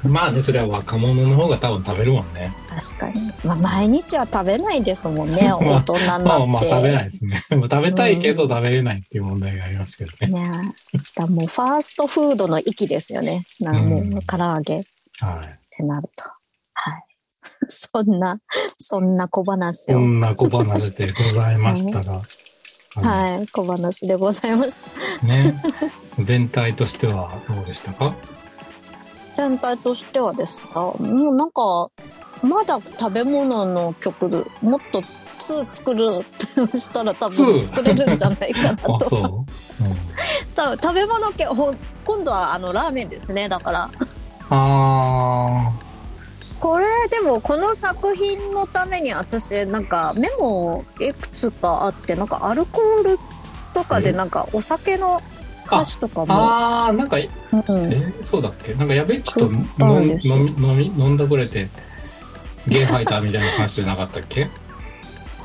[0.06, 0.12] うん。
[0.12, 2.52] まあねそれは若者の方が多分食べるもんね。
[2.68, 7.42] 確かに、まあ、毎日は食べないですもんね 大人になって、まあまあ食べないですね。
[7.50, 10.28] まあ食べたいけど食べれないっていう問題がありますけどね。
[10.28, 13.44] ねだからもうファーストフードの域ですよね。
[13.60, 14.18] なんかもうん。
[14.18, 14.80] う唐揚げ。
[14.80, 14.84] っ
[15.18, 15.58] はい。
[15.70, 16.24] てなると。
[16.74, 17.04] はい。
[17.68, 18.38] そんな
[18.78, 22.22] そんな小話を、こんな小話でございましたが、あの
[23.02, 24.78] はい小話でございまし
[25.20, 25.26] た。
[25.26, 25.62] ね、
[26.18, 28.14] 全体としてはどうでしたか？
[29.34, 30.80] 全体としてはですか？
[30.80, 31.88] もうなんか
[32.42, 39.46] まだ食べ物の曲もっと2作るってしたら多分2作れるんじゃないかな あとそう、うん、
[40.54, 41.46] 多分食べ物系
[42.04, 43.90] 今度はあのラーメンですねだから。
[44.50, 45.70] あ
[46.60, 53.18] これでもこの作品のために私なんかメモいくつかあってなんかアルコール
[53.72, 54.12] とかでえ？
[54.12, 55.22] なんかお酒の
[55.66, 58.74] 歌詞とかーも、あーなんかえうん、そうだっけ？
[58.74, 59.56] なんかやべっちと飲
[60.76, 61.68] み飲んだくれて
[62.68, 64.48] ゲー吐いたみたいな話じゃなかったっけ？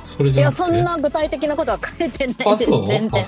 [0.04, 2.69] それいやそんな具体的なことは書いてないです。
[2.88, 3.23] 全然。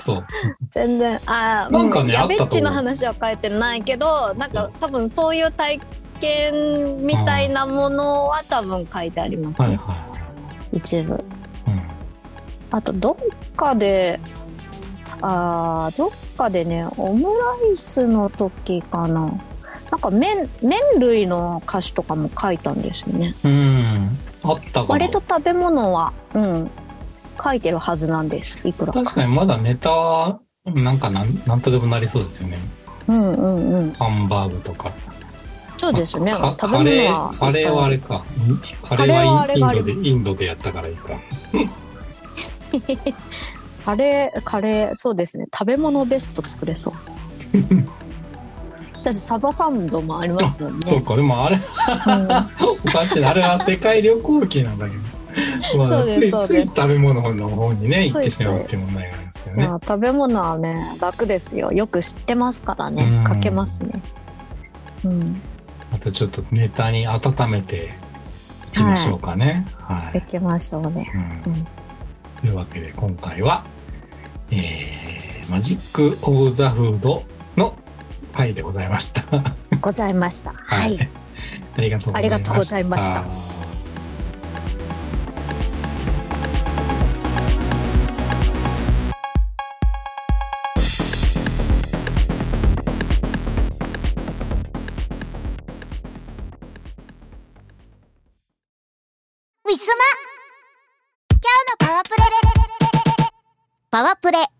[0.70, 1.20] 全然。
[1.26, 5.80] あーなんかねうんやべっちの話は書いてないけどなんか多分そういう体
[6.20, 9.96] 験みたいなものは多分書いてあります、はいねは
[10.72, 11.22] 一部い、うん。
[12.70, 13.16] あとどっ
[13.56, 14.20] かで
[15.20, 17.30] あーどっかでねオムラ
[17.72, 19.30] イスの時かな。
[19.90, 23.34] なんか麺麺類の歌詞とかも書いたんですよね。
[23.42, 24.18] うん。
[24.44, 24.86] あったかも。
[24.88, 26.70] 割と食べ物は、うん、
[27.42, 28.60] 書いてるはずなんです。
[28.68, 29.02] いくらか。
[29.02, 32.58] 確かにまだネタはなんかなんなんとでもなりそうですよね。
[33.08, 33.92] うんうんうん。
[33.92, 34.92] ハンバーグとか
[35.78, 36.32] そうですね。
[36.32, 37.34] か食べ物は。
[37.38, 38.24] カレーはあれか
[38.82, 41.08] カレーははインドでインドでやったからいいか
[43.84, 45.46] カレー、カレー、そうですね。
[45.52, 46.94] 食べ物ベスト作れそう。
[49.00, 50.86] 私、サバサンドもありますもんね。
[50.86, 55.00] そうかでもあれうんおかしいなあれは世界旅行記なんだけど
[55.78, 61.72] まあそうですついそうですつい食べ物の方にね行ってしまうっていう問題がありますけどねまあ、食べ物はね、楽ですよ。
[61.72, 63.24] よく知ってますからねうん。
[63.24, 64.02] かけますね。
[65.04, 65.40] うん。
[65.90, 67.92] またちょっとネタに温めて
[68.68, 71.10] いきましょうかねはいいきましょうね。
[71.14, 71.66] うんうん
[72.40, 73.64] というわけで今回は、
[74.52, 77.22] えー、マジック・オブ・ザ・フード
[77.56, 77.74] の
[78.32, 79.36] 回でございました。
[79.36, 80.54] はございました。
[80.66, 81.08] はい。
[81.76, 83.24] ありがとうございました。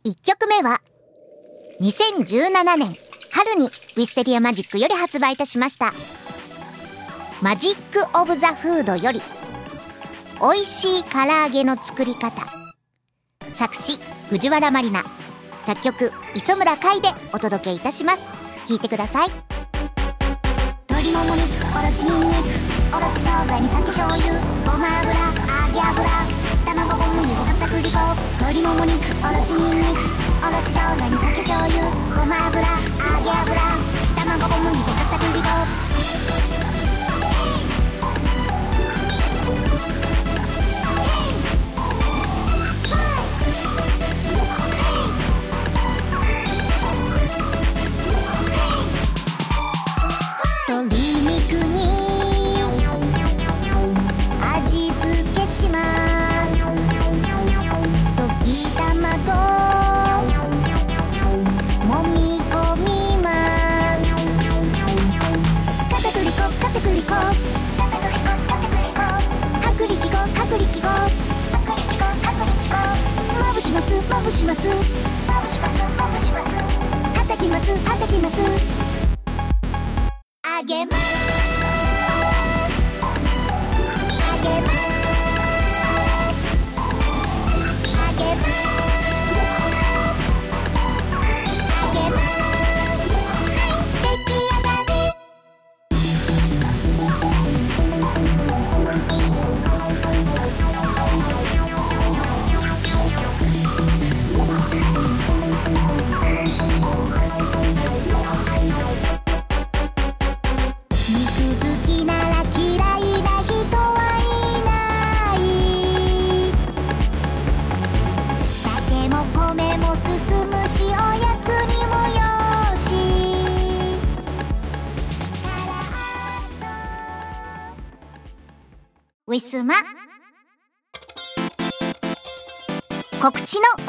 [0.09, 0.81] 1曲目は
[1.83, 2.97] 2017年
[3.31, 5.92] 春にウィステリアマジックより発売いたしました。
[7.42, 9.21] マジック・オブ・ザ・フードより
[10.40, 12.31] 美味しい唐揚げの作り方。
[13.53, 15.05] 作詞藤原まりな。
[15.61, 18.27] 作曲磯村海でお届けいたします。
[18.66, 19.29] 聴いてください。
[20.88, 24.33] 鶏もも肉おろしにんにくおろし生姜に酒醤油
[24.64, 26.38] ごま油揚げ油。
[28.48, 30.00] 粉鶏もも肉おろしにんにく
[30.40, 31.84] おろし生姜に酒醤油
[32.16, 32.66] ごま油揚
[33.22, 33.61] げ油
[34.16, 35.48] 卵小麦粉片栗粉。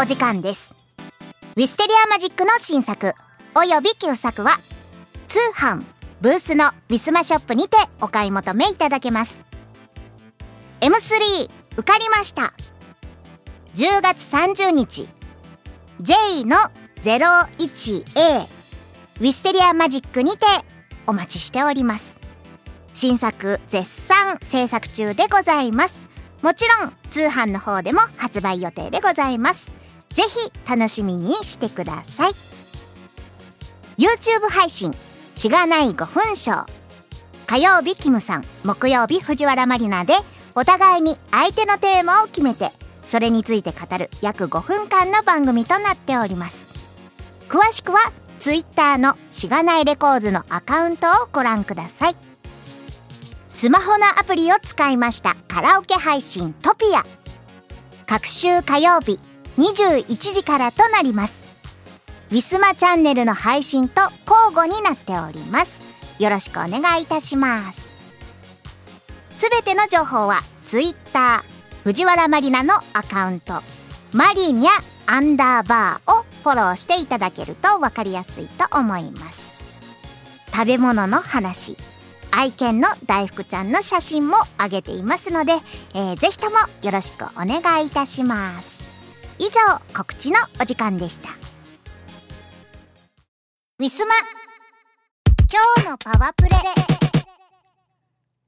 [0.02, 0.74] お時間です。
[1.58, 3.16] ウィステリアマジックの新作。
[3.54, 4.52] および旧作は
[5.28, 5.84] 通販
[6.22, 9.42] ブースのウィスマショップにてお買い求めいただけます。
[10.80, 12.54] M3 受かりました。
[13.76, 15.06] 10月30日。
[16.00, 16.56] J の
[17.02, 18.46] 01A
[19.20, 20.46] ウィステリアマジックにて
[21.08, 22.18] お待ちしております。
[22.94, 26.08] 新作絶賛制作中でございます。
[26.42, 29.79] もちろん通販の方でも発売予定でございます。
[30.20, 32.32] ぜひ楽しみにしてください。
[33.98, 34.94] YouTube 配信
[35.34, 36.70] しがない5分ショー
[37.48, 40.16] 火曜日キムさん木曜日藤原マリナで
[40.56, 42.72] お互いに相手のテーマを決めて
[43.06, 46.68] それについて語る約5分間の番組となっております。
[47.48, 48.00] 詳しくは
[48.40, 52.18] Twitter のしがないレコーズのアカウントをご覧ください。
[53.48, 57.06] スマホのアプリを使いましたカラオケ配信トピア。
[58.06, 59.18] 各週火曜日
[59.60, 61.54] 21時からとなります。
[62.32, 65.82] ウィスマチャンネルの配信と交互になっております。
[66.18, 67.92] よろしくお願いいたします。
[69.32, 71.44] すべての情報は Twitter
[71.84, 73.62] 藤原マリナのアカウント
[74.14, 74.70] マリニャ
[75.08, 79.50] アンダーバーをフォローしていただけると分かりやすいと思います。
[80.54, 81.76] 食べ物の話
[82.32, 85.54] 愛犬の大福ちゃんの写真も上げていますので、
[85.96, 88.79] えー、ぜひともよろしくお願いいたします。
[89.40, 91.30] 以上告知のお時間でした。
[93.80, 94.14] ウィスマ
[95.50, 96.50] 今日のパワープレ。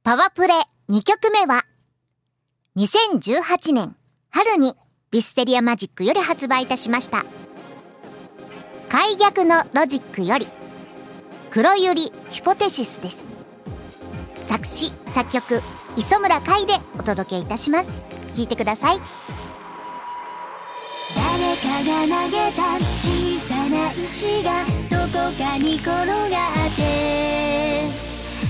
[0.04, 0.54] パワープレ
[0.90, 1.64] 2曲目は
[2.76, 3.96] 2018年
[4.32, 4.76] 春に
[5.12, 7.24] ビステリアマジックより発売いたしました。
[8.90, 10.50] 開逆のロジックより
[11.52, 13.26] 黒百合ヒポテシスです。
[14.48, 15.62] 作詞作曲
[15.96, 17.90] 磯村海でお届けいたします。
[18.34, 18.98] 聞いてください。
[21.58, 27.90] かが投げた小さな石がどこかに転がって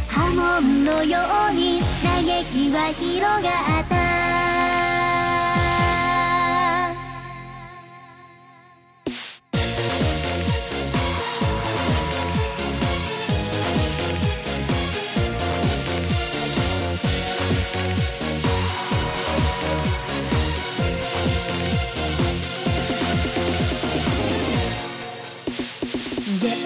[0.08, 4.31] 波紋のように嘆きは広がった。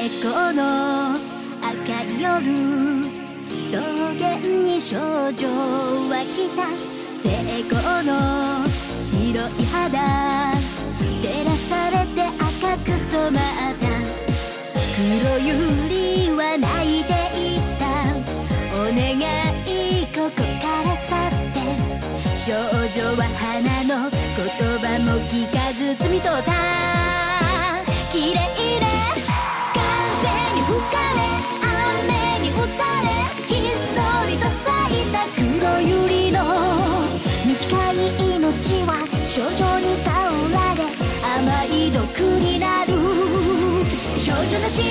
[0.05, 2.29] 月光の赤い夜
[3.71, 3.81] 草
[4.19, 6.69] 原に少女は来た。
[7.23, 7.25] 成
[7.61, 8.13] 功の
[9.01, 10.53] 白い肌
[11.23, 13.89] 照らされて赤く染まった。
[14.93, 15.01] 黒
[15.39, 17.83] 百合は泣いていった。
[18.77, 19.17] お願
[19.65, 21.57] いここから去って
[22.37, 24.13] 少女は花の言
[24.77, 26.51] 葉も聞かず摘み取った。
[28.11, 28.74] 綺麗
[39.35, 40.87] 少女に倒られ
[41.21, 42.07] 甘い毒
[42.39, 42.93] になる。
[44.23, 44.87] 少女の白い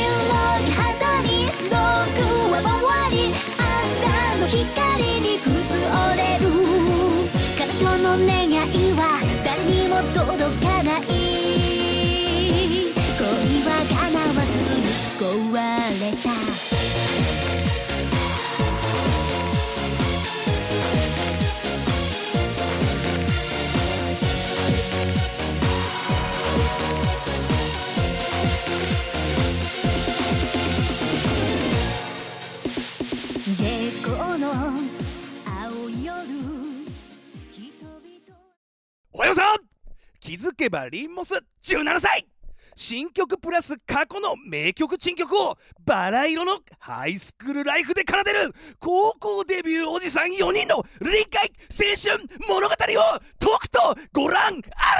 [0.71, 0.85] 肌
[1.23, 1.73] に毒
[2.53, 3.33] は回り。
[3.57, 3.65] 朝
[4.39, 4.61] の光
[5.23, 5.49] に崩
[6.19, 6.53] れる。
[7.57, 9.01] 彼女の願いは
[9.43, 11.03] 誰にも届かない。
[13.17, 13.25] 恋
[13.65, 14.85] は叶わずに
[15.19, 15.57] 壊
[16.03, 16.74] れた。
[40.35, 41.33] 気づけばリンモス
[41.63, 42.27] 17歳。
[42.75, 45.57] 新曲プラス過去の名曲珍曲を
[45.87, 53.79] バラ色のハイスクールライフで奏でる高校デビューおじさん4人の臨海青春物語をとくと
[54.13, 54.97] ご覧あ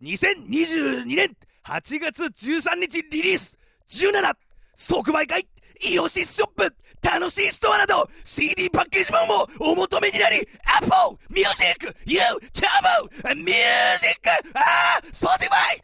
[0.00, 0.08] れ。
[0.08, 1.36] 2022年
[1.66, 3.58] 8月13日リリース。
[3.90, 4.34] 17
[4.74, 5.51] 即売会。
[5.84, 10.46] イオシスショップ楽しいストアなど CD パッケージ版もお求めになり
[10.80, 15.82] Apple Music YouTube Music あ Spotify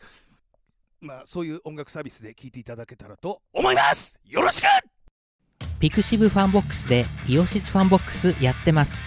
[1.00, 4.18] まあそういう音楽サービスで聴いていただけたらと思います。
[4.24, 4.66] よろしく！
[5.78, 9.06] pixiv FANBOX でイオシスファンボックスやってます。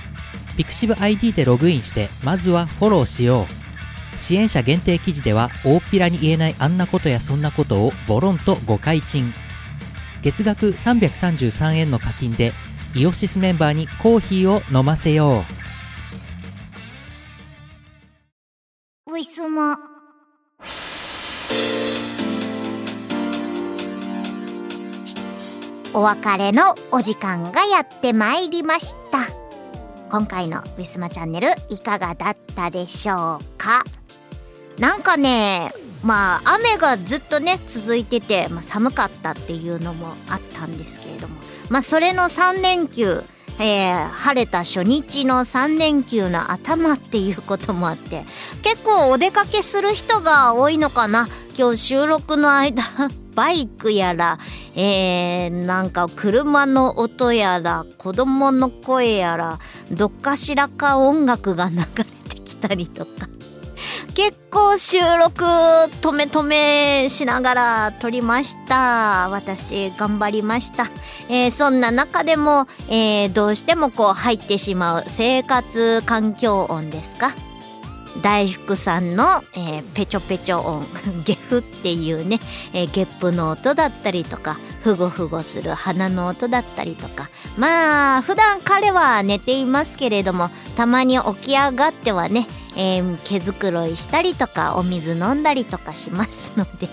[0.55, 3.45] pixiv ID でログインしてまずはフォローしよ
[4.15, 4.19] う。
[4.19, 9.33] 支援者限定記事では大っぴらに言えないあんなことやそんなことをボロンと公開中
[10.21, 12.53] 月額333円の課金で
[12.95, 15.45] イオシスメンバーにコーヒーを飲ませよ
[19.07, 19.11] う。
[19.11, 19.77] ウィスマ
[25.93, 29.27] お別れのお時間がやってまいりました。
[30.09, 33.83] 今回のウィスマチャンネルいかがだったでしょうか？
[34.81, 35.71] なんかね
[36.03, 41.35] まあ雨がずっとね続いてて、まあ、寒かったっていうのもあったんですけれども。
[41.69, 43.23] まあそれの3連休
[43.59, 48.23] えー晴れた初日の3連休の頭っていうこともあって
[48.63, 51.27] 結構お出かけする人が多いのかな。
[51.55, 52.83] 今日収録の間
[53.35, 54.39] バイクやら、
[54.75, 59.59] えー、なんか車の音やら子供の声やら
[59.91, 63.27] どっかしらか音楽が流れてきたりとか。
[64.13, 69.29] 結構収録止め止めしながら撮りました。
[69.29, 70.87] 私頑張りました、
[71.29, 77.33] えーそんな中でも、えーどうしてもこう入ってしまう生活環境音ですか？
[78.21, 80.85] 大福さんの、えーペチョペチョ音。
[81.23, 82.39] ゲフっていうね、
[82.73, 87.29] えーゲップの音だったりとかふごふごする鼻の音だったりとか。
[87.57, 96.87] まあ普段彼は寝ていますけれどもたまに起き上がってはね、えー毛づくろいしたりとかお水飲んだりとかしますので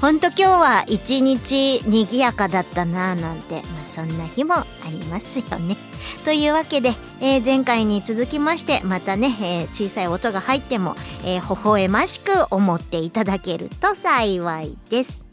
[0.00, 5.76] ほんと今日は一日賑やかだったなぁなんて、まあそんな日もありますよね。
[6.24, 15.24] というわけで、えー前回に続きまして、またね、えー小さい音が入っても、えー微笑ましく思っていただけると幸いです。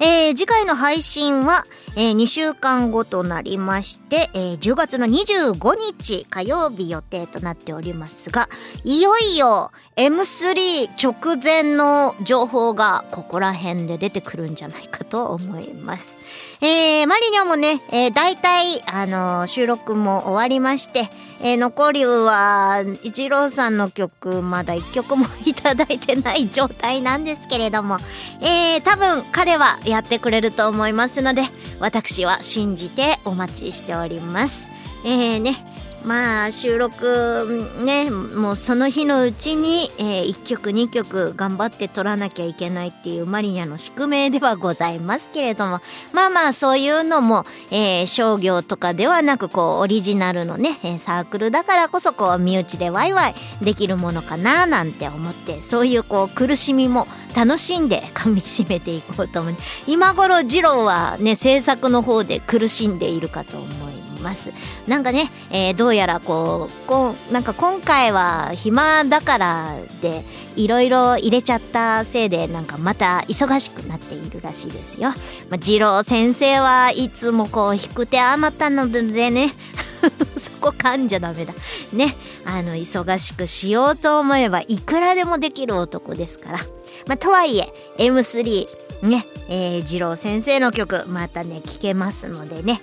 [0.00, 1.64] え次回の配信は、
[1.96, 8.48] え2週間後となりまして、えー10月の25日火曜日予定となっておりますが、
[8.82, 16.16] いよいよ M3 直前の情報がここら辺で出てくるんじゃないかと思います。
[16.60, 21.08] えーマリニョもね、えー大体、あのー収録も終わりまして、
[21.40, 27.98] えー残りは、一郎さんの曲、まだ一曲もいただいてない状態なんですけれども、
[28.40, 31.42] えー多分彼はやってくれると思いますので、
[31.80, 34.68] 私は信じてお待ちしております。
[35.04, 35.56] えーね、
[36.04, 45.80] まあ収録ねもうその日のうちに、え1曲2曲頑張って撮らなきゃいけないっていうマリニャの宿命ではございますけれども
[46.12, 59.54] まあまあそういうのも、えー商業とかではなくこうオリジナルのね、サークルだからこそこう身内でワイワイできるものかななんて思ってそういうこう苦しみも楽しんで 噛み締めていこうと思う。
[59.86, 64.03] 今頃二郎はね制作の方で苦しんでいるかと思います。
[64.24, 64.50] ます
[64.88, 70.24] なんかね、えーどうやらこうこうなんか今回は暇だからで
[70.56, 75.10] いろいろ入れちゃったせいでなんかまた忙しくなっているらしいですよ。
[75.50, 79.52] まあ、二郎先生はいつもこう引く手あまたのでね
[80.36, 81.52] そこ噛んじゃダメだ。
[81.92, 82.16] ね。
[82.44, 86.58] あの、忙しくしようと思えばいくらでもできる男ですから。
[87.06, 88.66] まあ、とはいえ、M3、
[89.02, 92.80] ね、えー、二郎先生の曲、またね、聴けますのでね。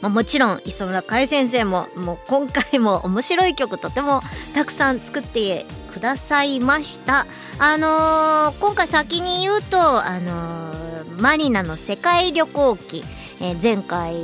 [0.00, 4.20] まあ、もちろん磯村海先生ももう今回も面白い曲とても
[4.54, 7.26] たくさん作ってくださいました。
[7.58, 13.04] あのー今回先に言うとあのーマリナの世界旅行記、
[13.40, 14.14] えー前回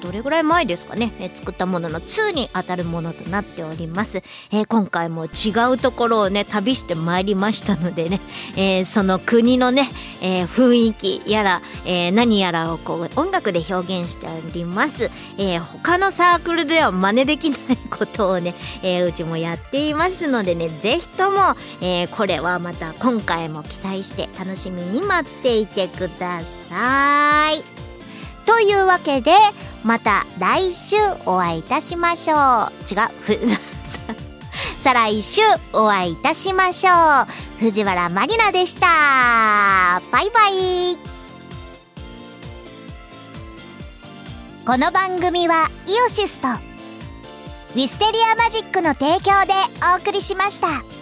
[0.00, 8.20] どれぐらい前ですかね、えー作ったものの2に当たるものとなっております、えー今回も違うところをね旅してまいりましたのでね、
[8.56, 9.88] えーその国のね、
[10.22, 20.68] え雰囲気やら、え何やらをこう音楽で表現しております、え他のサークルでは真似できないことをね、えうちもやっていますのでね。
[20.68, 21.38] ぜひとも、
[21.80, 27.62] えこれはまた今回も期待して楽しみに待っていてください。
[28.46, 29.32] というわけで
[29.84, 32.38] また来週お会いいたしましょう。
[32.92, 33.08] 違う。
[33.22, 33.38] ふ
[34.82, 37.26] 再来週お会いいたしましょう。
[37.60, 40.00] 藤原まりなでした。
[40.10, 41.20] バイバイ。
[44.66, 49.52] この番組はイオシスとウィステリアマジックの提供で
[49.94, 50.99] お送りしました。